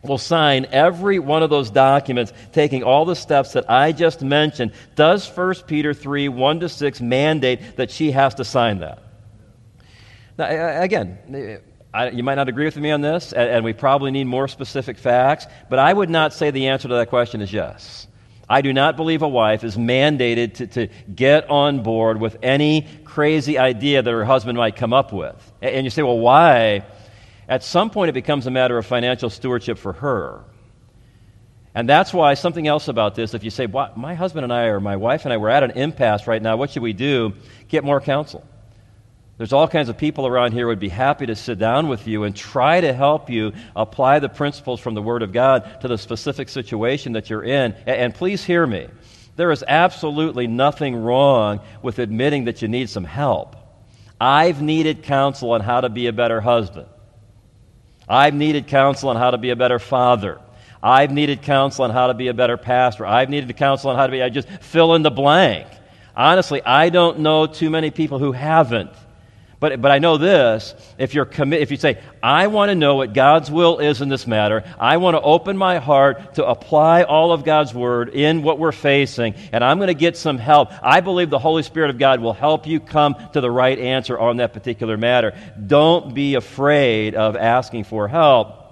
[0.03, 4.71] will sign every one of those documents, taking all the steps that I just mentioned.
[4.95, 9.03] Does 1 Peter 3 1 to 6 mandate that she has to sign that?
[10.37, 11.61] Now, again,
[11.93, 14.47] I, you might not agree with me on this, and, and we probably need more
[14.47, 18.07] specific facts, but I would not say the answer to that question is yes.
[18.49, 22.87] I do not believe a wife is mandated to, to get on board with any
[23.03, 25.35] crazy idea that her husband might come up with.
[25.61, 26.85] And you say, well, why?
[27.49, 30.43] At some point, it becomes a matter of financial stewardship for her.
[31.75, 34.79] And that's why something else about this, if you say, my husband and I, or
[34.79, 37.33] my wife and I, we're at an impasse right now, what should we do?
[37.67, 38.43] Get more counsel.
[39.37, 42.07] There's all kinds of people around here who would be happy to sit down with
[42.07, 45.87] you and try to help you apply the principles from the Word of God to
[45.87, 47.73] the specific situation that you're in.
[47.85, 48.87] And please hear me.
[49.35, 53.55] There is absolutely nothing wrong with admitting that you need some help.
[54.19, 56.87] I've needed counsel on how to be a better husband.
[58.09, 60.41] I've needed counsel on how to be a better father.
[60.81, 63.05] I've needed counsel on how to be a better pastor.
[63.05, 65.67] I've needed counsel on how to be, I just fill in the blank.
[66.15, 68.89] Honestly, I don't know too many people who haven't.
[69.59, 72.97] But, but I know this if, you're commi- if you say, I want to know
[72.97, 77.03] what God's will is in this matter, I want to open my heart to apply
[77.03, 80.69] all of God's word in what we're facing, and I'm going to get some help,
[80.83, 84.17] I believe the Holy Spirit of God will help you come to the right answer
[84.17, 85.35] on that particular matter.
[85.65, 88.63] Don't be afraid of asking for help.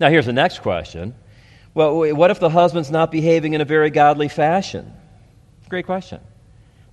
[0.00, 1.14] Now, here's the next question
[1.74, 4.92] Well, what if the husband's not behaving in a very godly fashion?
[5.68, 6.20] Great question.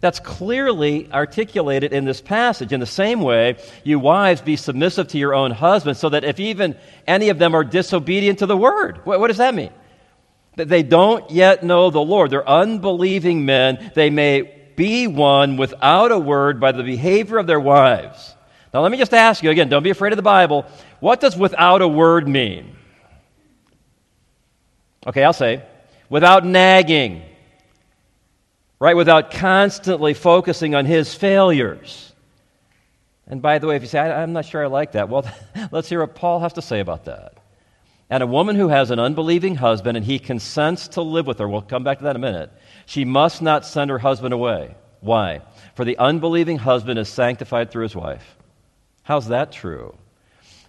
[0.04, 2.74] That's clearly articulated in this passage.
[2.74, 6.42] In the same way, you wives be submissive to your own husbands, so that if
[6.42, 6.76] even
[7.08, 9.72] any of them are disobedient to the word, what, what does that mean?
[10.58, 12.32] That they don't yet know the Lord.
[12.32, 13.94] They're unbelieving men.
[13.96, 14.42] They may
[14.76, 18.36] be won without a word by the behavior of their wives.
[18.74, 20.66] Now, let me just ask you again, don't be afraid of the Bible.
[21.00, 22.76] What does without a word mean?
[25.08, 25.64] Okay, I'll say
[26.10, 27.24] without nagging
[28.84, 28.98] right?
[28.98, 32.12] Without constantly focusing on his failures.
[33.26, 35.26] And by the way, if you say, I'm not sure I like that, well,
[35.72, 37.38] let's hear what Paul has to say about that.
[38.10, 41.48] And a woman who has an unbelieving husband and he consents to live with her,
[41.48, 42.52] we'll come back to that in a minute,
[42.86, 44.76] she must not send her husband away.
[45.00, 45.40] Why?
[45.76, 48.36] For the unbelieving husband is sanctified through his wife.
[49.04, 49.96] How's that true?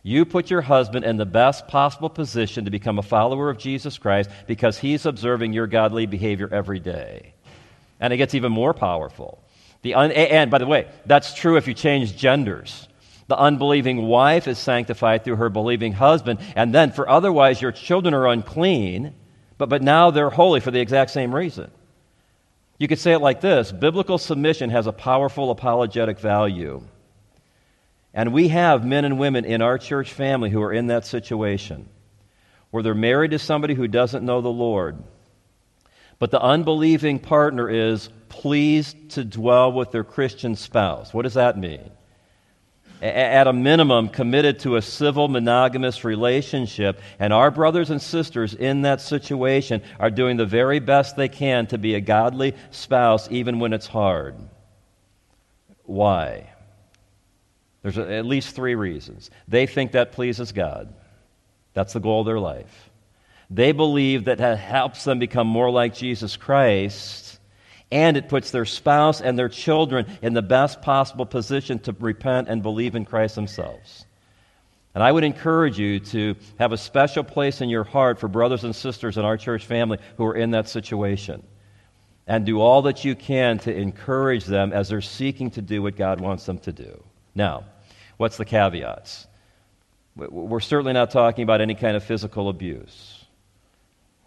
[0.04, 3.98] You put your husband in the best possible position to become a follower of Jesus
[3.98, 7.33] Christ because he's observing your godly behavior every day.
[8.00, 9.42] And it gets even more powerful.
[9.82, 12.88] The un- and by the way, that's true if you change genders.
[13.26, 18.12] The unbelieving wife is sanctified through her believing husband, and then for otherwise your children
[18.12, 19.14] are unclean,
[19.56, 21.70] but, but now they're holy for the exact same reason.
[22.78, 26.82] You could say it like this Biblical submission has a powerful apologetic value.
[28.12, 31.88] And we have men and women in our church family who are in that situation
[32.70, 35.02] where they're married to somebody who doesn't know the Lord.
[36.18, 41.12] But the unbelieving partner is pleased to dwell with their Christian spouse.
[41.12, 41.90] What does that mean?
[43.02, 48.82] At a minimum, committed to a civil monogamous relationship, and our brothers and sisters in
[48.82, 53.58] that situation are doing the very best they can to be a godly spouse, even
[53.58, 54.36] when it's hard.
[55.82, 56.50] Why?
[57.82, 59.30] There's at least three reasons.
[59.46, 60.94] They think that pleases God,
[61.74, 62.90] that's the goal of their life.
[63.50, 67.38] They believe that helps them become more like Jesus Christ,
[67.92, 72.48] and it puts their spouse and their children in the best possible position to repent
[72.48, 74.06] and believe in Christ themselves.
[74.94, 78.64] And I would encourage you to have a special place in your heart for brothers
[78.64, 81.42] and sisters in our church family who are in that situation.
[82.26, 85.96] And do all that you can to encourage them as they're seeking to do what
[85.96, 87.02] God wants them to do.
[87.34, 87.64] Now,
[88.16, 89.26] What's the caveats?
[90.16, 93.13] We're certainly not talking about any kind of physical abuse.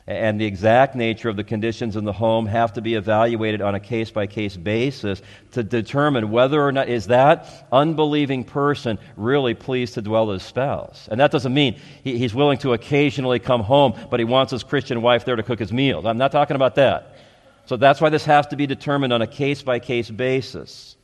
[0.07, 3.75] And the exact nature of the conditions in the home have to be evaluated on
[3.75, 9.53] a case by case basis to determine whether or not is that unbelieving person really
[9.53, 11.09] pleased to dwell with his spouse.
[11.11, 14.63] And that doesn't mean he, he's willing to occasionally come home, but he wants his
[14.63, 16.05] Christian wife there to cook his meals.
[16.05, 17.17] I'm not talking about that.
[17.65, 20.95] So that's why this has to be determined on a case by case basis.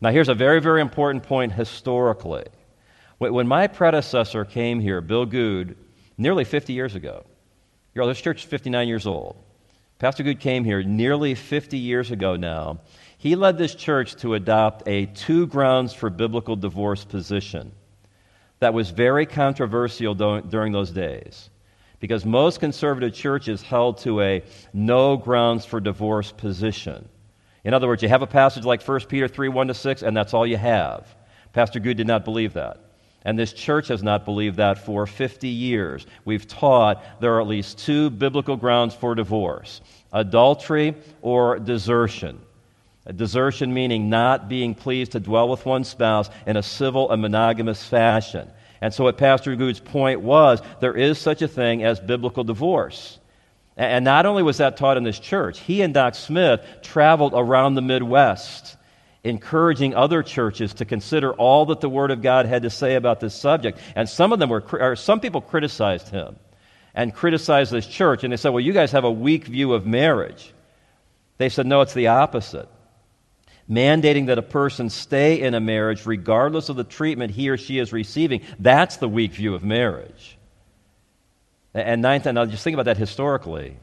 [0.00, 2.46] Now, here's a very, very important point historically.
[3.18, 5.76] When my predecessor came here, Bill Goode,
[6.16, 7.26] nearly 50 years ago,
[8.00, 9.36] know, this church is 59 years old.
[9.98, 12.80] Pastor Goode came here nearly 50 years ago now.
[13.18, 17.72] He led this church to adopt a two grounds for biblical divorce position
[18.58, 21.50] that was very controversial during those days
[22.00, 27.08] because most conservative churches held to a no grounds for divorce position.
[27.62, 30.16] In other words, you have a passage like 1 Peter 3 1 to 6, and
[30.16, 31.06] that's all you have.
[31.52, 32.91] Pastor Goode did not believe that.
[33.24, 36.06] And this church has not believed that for 50 years.
[36.24, 39.80] We've taught there are at least two biblical grounds for divorce
[40.12, 42.38] adultery or desertion.
[43.06, 47.20] A desertion meaning not being pleased to dwell with one's spouse in a civil and
[47.20, 48.48] monogamous fashion.
[48.80, 53.18] And so, what Pastor Goode's point was, there is such a thing as biblical divorce.
[53.76, 57.74] And not only was that taught in this church, he and Doc Smith traveled around
[57.74, 58.76] the Midwest,
[59.24, 63.20] encouraging other churches to consider all that the Word of God had to say about
[63.20, 63.78] this subject.
[63.94, 66.36] And some of them were, or some people criticized him
[66.94, 68.24] and criticized this church.
[68.24, 70.52] And they said, well, you guys have a weak view of marriage.
[71.38, 72.68] They said, no, it's the opposite.
[73.70, 77.78] Mandating that a person stay in a marriage regardless of the treatment he or she
[77.78, 80.36] is receiving, that's the weak view of marriage.
[81.72, 83.76] And times, now just think about that historically.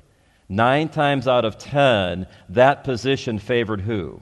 [0.50, 4.22] Nine times out of ten, that position favored who?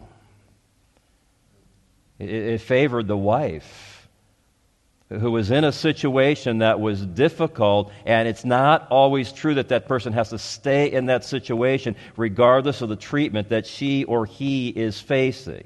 [2.19, 4.07] It, it favored the wife
[5.09, 9.87] who was in a situation that was difficult, and it's not always true that that
[9.87, 14.67] person has to stay in that situation regardless of the treatment that she or he
[14.67, 15.65] is facing.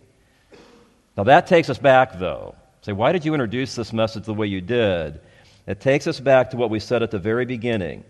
[1.18, 2.56] Now, that takes us back, though.
[2.82, 5.20] Say, why did you introduce this message the way you did?
[5.68, 8.04] It takes us back to what we said at the very beginning.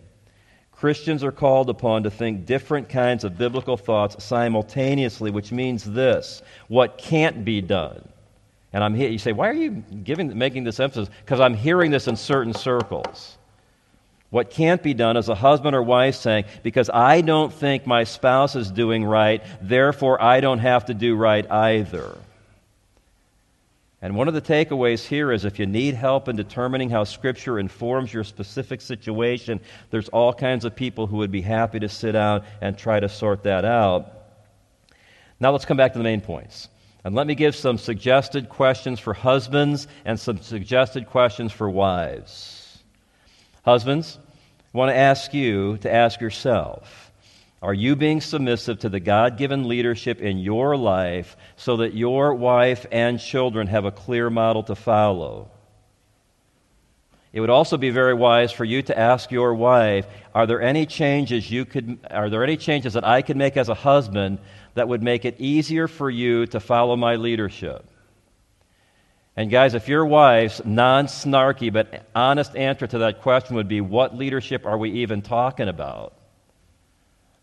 [0.71, 6.41] Christians are called upon to think different kinds of biblical thoughts simultaneously, which means this
[6.67, 8.07] what can't be done.
[8.73, 11.13] And I'm here, you say, why are you giving, making this emphasis?
[11.23, 13.37] Because I'm hearing this in certain circles.
[14.29, 18.05] What can't be done is a husband or wife saying, because I don't think my
[18.05, 22.17] spouse is doing right, therefore I don't have to do right either.
[24.01, 27.59] And one of the takeaways here is if you need help in determining how Scripture
[27.59, 29.59] informs your specific situation,
[29.91, 33.09] there's all kinds of people who would be happy to sit down and try to
[33.09, 34.13] sort that out.
[35.41, 36.69] Now let's come back to the main points.
[37.03, 42.83] And let me give some suggested questions for husbands and some suggested questions for wives.
[43.63, 44.19] Husbands,
[44.73, 47.11] I want to ask you to ask yourself
[47.61, 52.35] Are you being submissive to the God given leadership in your life so that your
[52.35, 55.49] wife and children have a clear model to follow?
[57.33, 60.85] It would also be very wise for you to ask your wife, are there any
[60.85, 64.39] changes you could are there any changes that I could make as a husband
[64.73, 67.85] that would make it easier for you to follow my leadership?
[69.35, 74.15] And guys, if your wife's non-snarky but honest answer to that question would be what
[74.15, 76.13] leadership are we even talking about?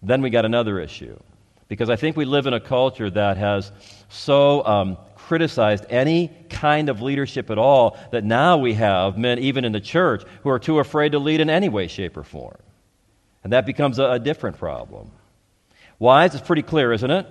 [0.03, 1.19] Then we got another issue.
[1.67, 3.73] Because I think we live in a culture that has
[4.09, 9.65] so um, criticized any kind of leadership at all that now we have men, even
[9.65, 12.57] in the church, who are too afraid to lead in any way, shape, or form.
[13.45, 15.11] And that becomes a, a different problem.
[15.99, 17.27] Wives, it's pretty clear, isn't it?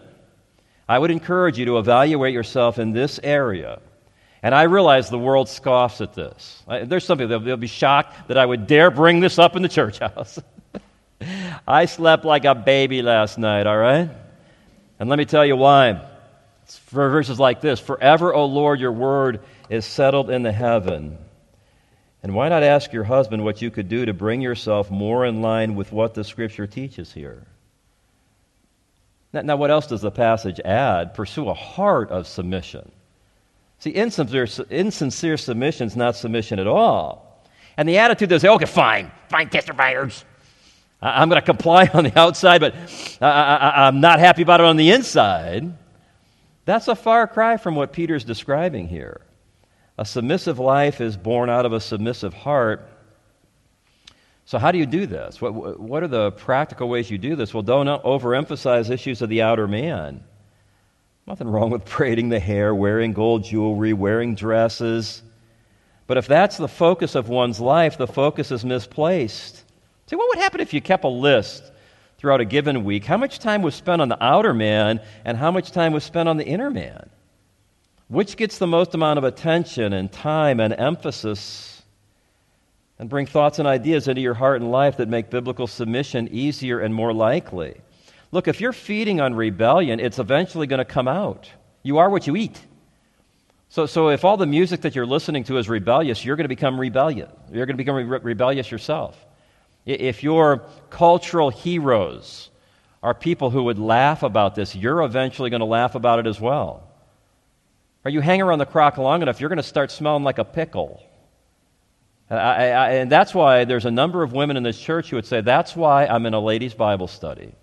[0.89, 3.79] I would encourage you to evaluate yourself in this area.
[4.43, 6.63] And I realize the world scoffs at this.
[6.67, 9.61] There's some people, they'll, they'll be shocked that I would dare bring this up in
[9.61, 10.39] the church house.
[11.67, 14.09] I slept like a baby last night, all right?
[14.99, 16.01] And let me tell you why.
[16.63, 21.17] It's for verses like this Forever, O Lord, your word is settled in the heaven.
[22.23, 25.41] And why not ask your husband what you could do to bring yourself more in
[25.41, 27.45] line with what the scripture teaches here?
[29.33, 31.13] Now, now what else does the passage add?
[31.13, 32.91] Pursue a heart of submission.
[33.79, 37.43] See, insincere, insincere submission is not submission at all.
[37.77, 39.77] And the attitude is, okay, fine, fine, testifiers.
[39.77, 40.25] buyers.
[41.01, 42.73] I'm going to comply on the outside, but
[43.21, 45.73] I, am not happy about it on the inside.
[46.65, 49.21] That's a far cry from what Peter's describing here.
[49.97, 52.89] A submissive life is born out of a submissive heart.
[54.47, 55.41] So, how do you do this?
[55.41, 57.53] What, what are the practical ways you do this?
[57.53, 60.23] Well, don't overemphasize issues of the outer man.
[61.27, 65.21] Nothing wrong with braiding the hair, wearing gold jewelry, wearing dresses.
[66.07, 69.65] But if that's the focus of one's life, the focus is misplaced.
[70.05, 71.69] See, what would happen if you kept a list
[72.17, 73.03] throughout a given week?
[73.03, 76.29] How much time was spent on the outer man and how much time was spent
[76.29, 77.09] on the inner man?
[78.07, 81.76] Which gets the most amount of attention and time and emphasis?
[82.99, 86.79] And bring thoughts and ideas into your heart and life that make biblical submission easier
[86.79, 87.81] and more likely.
[88.31, 91.49] Look, if you're feeding on rebellion, it's eventually going to come out.
[91.83, 92.59] You are what you eat.
[93.69, 96.49] So, so if all the music that you're listening to is rebellious, you're going to
[96.49, 97.29] become rebellious.
[97.51, 99.25] You're going to become re- rebellious yourself.
[99.85, 102.49] If your cultural heroes
[103.03, 106.41] are people who would laugh about this, you're eventually going to laugh about it as
[106.41, 106.83] well.
[108.03, 110.45] Or you hang around the crock long enough, you're going to start smelling like a
[110.45, 111.01] pickle.
[112.29, 115.25] I, I, and that's why there's a number of women in this church who would
[115.25, 117.53] say, That's why I'm in a ladies' Bible study.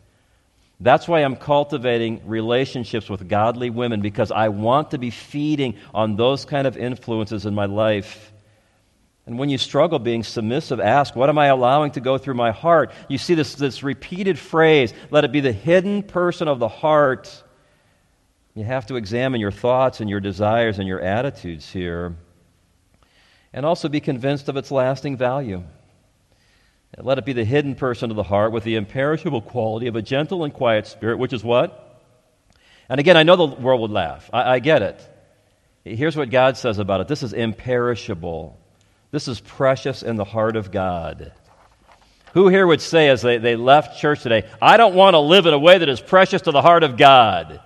[0.80, 6.16] That's why I'm cultivating relationships with godly women because I want to be feeding on
[6.16, 8.32] those kind of influences in my life.
[9.26, 12.50] And when you struggle being submissive, ask, What am I allowing to go through my
[12.50, 12.92] heart?
[13.08, 17.42] You see this, this repeated phrase, let it be the hidden person of the heart.
[18.54, 22.16] You have to examine your thoughts and your desires and your attitudes here.
[23.54, 25.62] And also be convinced of its lasting value.
[26.92, 29.96] And let it be the hidden person of the heart with the imperishable quality of
[29.96, 32.02] a gentle and quiet spirit, which is what?
[32.88, 34.28] And again, I know the world would laugh.
[34.32, 35.00] I, I get it.
[35.84, 38.58] Here's what God says about it this is imperishable.
[39.10, 41.32] This is precious in the heart of God.
[42.32, 45.46] Who here would say, as they, they left church today, I don't want to live
[45.46, 47.60] in a way that is precious to the heart of God?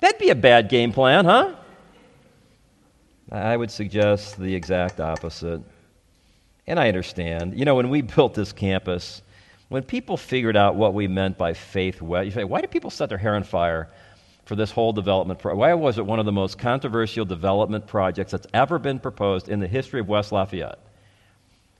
[0.00, 1.54] That'd be a bad game plan, huh?
[3.30, 5.60] I would suggest the exact opposite.
[6.66, 7.58] And I understand.
[7.58, 9.22] You know, when we built this campus,
[9.68, 12.90] when people figured out what we meant by faith, west, you say, why do people
[12.90, 13.88] set their hair on fire
[14.46, 15.40] for this whole development.
[15.40, 19.48] Pro- Why was it one of the most controversial development projects that's ever been proposed
[19.48, 20.78] in the history of West Lafayette?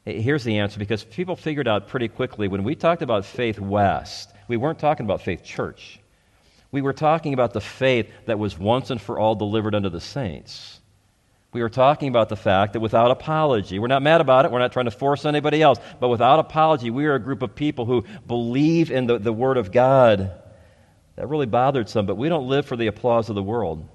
[0.05, 4.33] Here's the answer because people figured out pretty quickly when we talked about Faith West,
[4.47, 6.01] we weren't talking about Faith Church.
[6.71, 10.01] We were talking about the faith that was once and for all delivered unto the
[10.01, 10.81] saints.
[11.57, 14.59] We were talking about the fact that without apology, we're not mad about it, we're
[14.59, 17.87] not trying to force anybody else, but without apology, we are a group of people
[17.87, 20.33] who believe in the, the Word of God
[21.15, 23.89] that really bothered some, but we don't live for the applause of the world.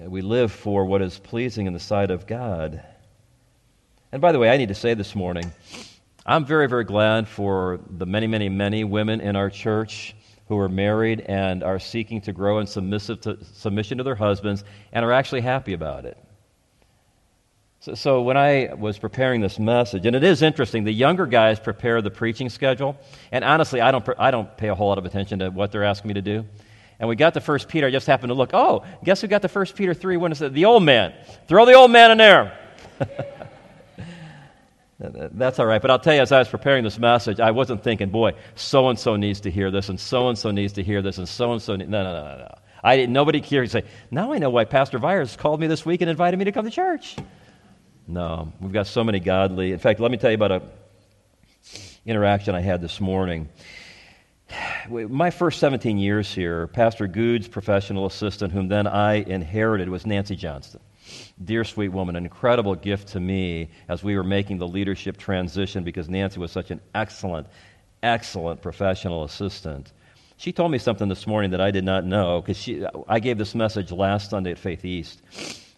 [0.00, 2.80] Uh, we live for what is pleasing in the sight of God.
[4.12, 5.50] And by the way, I need to say this morning,
[6.24, 10.14] I'm very, very glad for the many, many, many women in our church
[10.50, 14.64] who are married and are seeking to grow in submissive to, submission to their husbands
[14.92, 16.18] and are actually happy about it.
[17.78, 21.60] So, so, when I was preparing this message, and it is interesting, the younger guys
[21.60, 22.98] prepare the preaching schedule,
[23.30, 25.84] and honestly, I don't, I don't pay a whole lot of attention to what they're
[25.84, 26.44] asking me to do.
[26.98, 27.86] And we got the First Peter.
[27.86, 28.50] I just happened to look.
[28.52, 30.16] Oh, guess who got the First Peter three?
[30.16, 31.14] When it said the old man,
[31.46, 32.58] throw the old man in there.
[35.00, 35.80] That's all right.
[35.80, 38.90] But I'll tell you, as I was preparing this message, I wasn't thinking, boy, so
[38.90, 41.26] and so needs to hear this, and so and so needs to hear this, and
[41.26, 41.74] so and so.
[41.74, 42.54] No, no, no, no, no.
[42.84, 43.70] I didn't, nobody cared.
[43.70, 46.52] Say, now I know why Pastor Viars called me this week and invited me to
[46.52, 47.16] come to church.
[48.06, 49.72] No, we've got so many godly.
[49.72, 50.62] In fact, let me tell you about a
[52.04, 53.48] interaction I had this morning.
[54.88, 60.36] My first 17 years here, Pastor Goode's professional assistant, whom then I inherited, was Nancy
[60.36, 60.80] Johnston
[61.44, 65.84] dear sweet woman, an incredible gift to me as we were making the leadership transition
[65.84, 67.46] because Nancy was such an excellent,
[68.02, 69.92] excellent professional assistant.
[70.36, 72.68] She told me something this morning that I did not know because
[73.08, 75.22] I gave this message last Sunday at Faith East.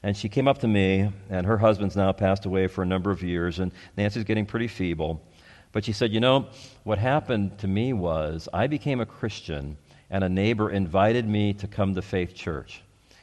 [0.05, 3.11] And she came up to me, and her husband's now passed away for a number
[3.11, 5.21] of years, and Nancy's getting pretty feeble.
[5.73, 6.49] But she said, You know,
[6.85, 9.77] what happened to me was I became a Christian,
[10.11, 12.83] and a neighbor invited me to come to Faith Church.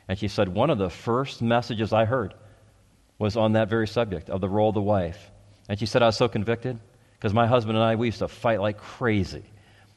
[0.10, 2.34] And she said, One of the first messages I heard
[3.20, 5.32] was on that very subject of the role of the wife.
[5.70, 6.80] And she said, I was so convicted
[7.14, 9.44] because my husband and I, we used to fight like crazy.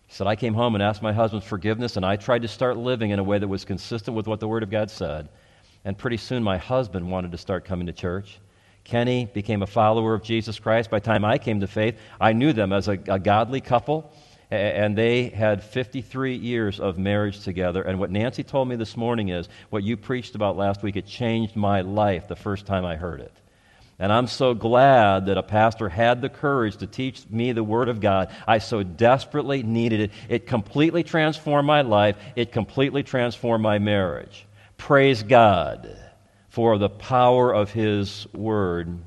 [0.08, 2.76] She said, I came home and asked my husband's forgiveness, and I tried to start
[2.76, 5.30] living in a way that was consistent with what the Word of God said.
[5.82, 8.38] And pretty soon, my husband wanted to start coming to church.
[8.84, 10.90] Kenny became a follower of Jesus Christ.
[10.90, 14.12] By the time I came to faith, I knew them as a, a godly couple
[14.53, 17.80] and they had 53 years of marriage together.
[17.80, 21.07] And what Nancy told me this morning is what you preached about last week, it
[21.07, 23.32] changed my life the first time I heard it.
[23.98, 27.88] And I'm so glad that a pastor had the courage to teach me the Word
[27.88, 28.30] of God.
[28.46, 30.11] I so desperately needed it.
[30.28, 34.46] It completely transformed my life, it completely transformed my marriage.
[34.76, 35.96] Praise God
[36.50, 38.98] for the power of His Word.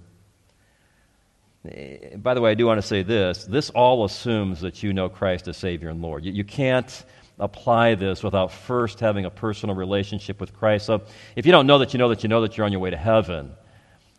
[1.68, 3.45] Eh, by the way, I do want to say this.
[3.45, 6.26] This all assumes that you know Christ as Savior and Lord.
[6.26, 7.05] You, you can't
[7.39, 10.86] apply this without first having a personal relationship with Christ.
[10.86, 11.01] So
[11.36, 12.91] if you don't know that you know that you know that you're on your way
[12.91, 13.51] to heaven,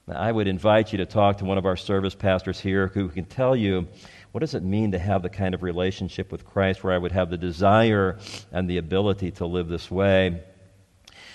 [0.09, 3.25] I would invite you to talk to one of our service pastors here who can
[3.25, 3.89] tell you
[4.33, 7.13] what does it mean to have the kind of relationship with Christ where I would
[7.13, 8.19] have the desire
[8.53, 10.43] and the ability to live this way.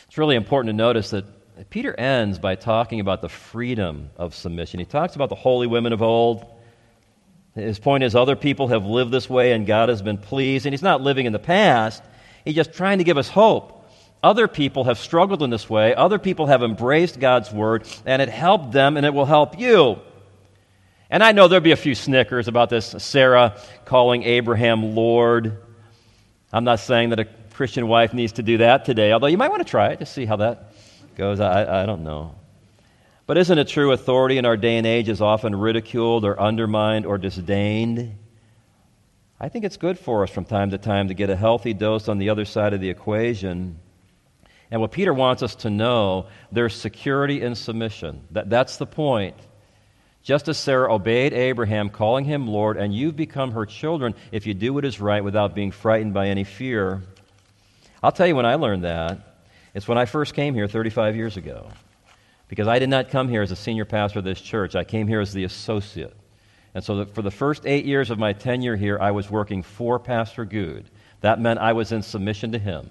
[0.07, 1.26] It's really important to notice that
[1.70, 4.80] Peter ends by talking about the freedom of submission.
[4.80, 6.45] He talks about the holy women of old.
[7.55, 10.66] His point is, other people have lived this way and God has been pleased.
[10.66, 12.01] And he's not living in the past,
[12.45, 13.78] he's just trying to give us hope.
[14.24, 18.30] Other people have struggled in this way, other people have embraced God's word, and it
[18.30, 19.99] helped them and it will help you.
[21.09, 25.57] And I know there'll be a few snickers about this Sarah calling Abraham Lord.
[26.53, 29.49] I'm not saying that a Christian wife needs to do that today, although you might
[29.49, 30.70] want to try it to see how that
[31.22, 31.39] goes.
[31.39, 32.34] I, I don't know.
[33.28, 37.05] But isn't it true authority in our day and age is often ridiculed or undermined
[37.05, 38.17] or disdained?
[39.39, 42.09] I think it's good for us from time to time to get a healthy dose
[42.09, 43.78] on the other side of the equation.
[44.72, 48.24] And what Peter wants us to know, there's security in submission.
[48.32, 49.36] That, that's the point.
[50.24, 54.55] Just as Sarah obeyed Abraham, calling him Lord, and you've become her children if you
[54.55, 57.03] do what is right without being frightened by any fear.
[58.01, 59.30] I'll tell you when I learned that.
[59.74, 61.69] It's when I first came here 35 years ago.
[62.47, 65.07] Because I did not come here as a senior pastor of this church, I came
[65.07, 66.13] here as the associate.
[66.74, 69.99] And so for the first eight years of my tenure here, I was working for
[69.99, 70.89] Pastor Goode.
[71.22, 72.89] That meant I was in submission to him.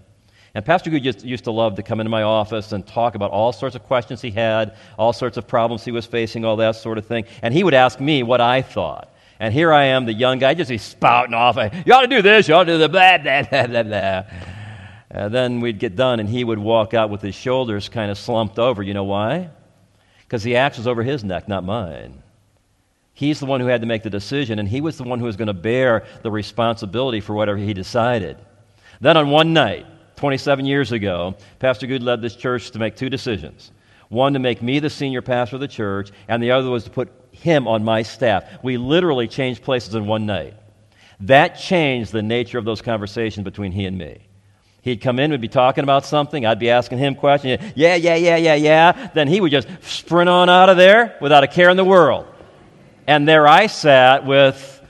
[0.54, 3.52] And Pastor Goode used, to love to come into my office and talk about all
[3.52, 6.98] sorts of questions he had, all sorts of problems he was facing, all that sort
[6.98, 7.24] of thing.
[7.42, 9.14] And he would ask me what I thought.
[9.38, 11.56] And here I am, the young guy, just he's spouting off.
[11.86, 14.24] You ought to do this, you ought to do the blah, blah, blah, blah, blah.
[15.12, 18.18] Uh, then we'd get done, and he would walk out with his shoulders kind of
[18.18, 18.82] slumped over.
[18.82, 19.50] You know why?
[20.20, 22.22] Because the axe was over his neck, not mine.
[23.12, 25.26] He's the one who had to make the decision, and he was the one who
[25.26, 28.38] was going to bear the responsibility for whatever he decided.
[29.00, 29.86] Then on one night,
[30.16, 33.72] 27 years ago, Pastor Goode led this church to make two decisions.
[34.10, 36.90] One, to make me the senior pastor of the church, and the other was to
[36.90, 38.44] put him on my staff.
[38.62, 40.54] We literally changed places in one night.
[41.20, 44.18] That changed the nature of those conversations between he and me.
[44.82, 46.46] He'd come in, we'd be talking about something.
[46.46, 47.62] I'd be asking him questions.
[47.74, 49.10] Yeah, yeah, yeah, yeah, yeah.
[49.14, 52.26] Then he would just sprint on out of there without a care in the world.
[53.06, 54.80] And there I sat with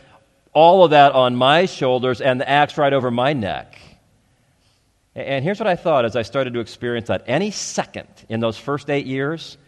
[0.52, 3.78] all of that on my shoulders and the axe right over my neck.
[5.14, 7.24] And here's what I thought as I started to experience that.
[7.26, 9.58] Any second in those first eight years,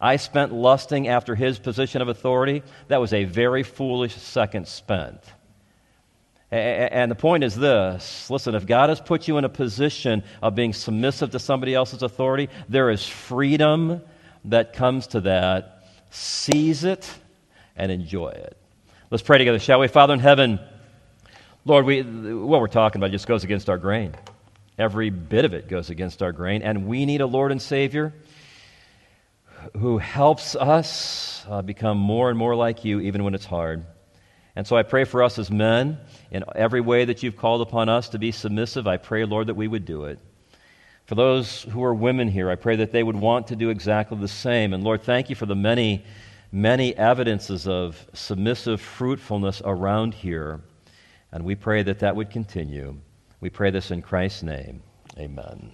[0.00, 2.62] I spent lusting after his position of authority.
[2.88, 5.18] That was a very foolish second spent.
[6.52, 10.54] And the point is this listen, if God has put you in a position of
[10.54, 14.02] being submissive to somebody else's authority, there is freedom
[14.44, 15.84] that comes to that.
[16.10, 17.10] Seize it
[17.74, 18.56] and enjoy it.
[19.10, 19.88] Let's pray together, shall we?
[19.88, 20.60] Father in heaven,
[21.64, 24.14] Lord, we, what we're talking about just goes against our grain.
[24.78, 28.12] Every bit of it goes against our grain, and we need a Lord and Savior
[29.78, 33.86] who helps us uh, become more and more like you, even when it's hard.
[34.54, 35.98] And so I pray for us as men,
[36.32, 39.54] in every way that you've called upon us to be submissive, I pray, Lord, that
[39.54, 40.18] we would do it.
[41.04, 44.16] For those who are women here, I pray that they would want to do exactly
[44.16, 44.72] the same.
[44.72, 46.04] And Lord, thank you for the many,
[46.50, 50.62] many evidences of submissive fruitfulness around here.
[51.32, 52.96] And we pray that that would continue.
[53.40, 54.82] We pray this in Christ's name.
[55.18, 55.70] Amen.